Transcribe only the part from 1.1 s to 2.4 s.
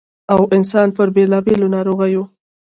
بېـلابېـلو نـاروغـيو